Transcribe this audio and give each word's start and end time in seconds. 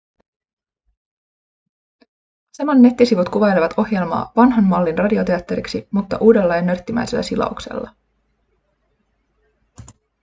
aseman 2.51 2.81
nettisivut 2.81 3.29
kuvailevat 3.29 3.73
ohjelmaa 3.77 4.31
vanhan 4.35 4.63
mallin 4.63 4.97
radioteatteriksi 4.97 5.87
mutta 5.91 6.17
uudella 6.17 6.55
ja 6.55 6.61
nörttimäisellä 6.61 7.23
silauksella 7.23 7.95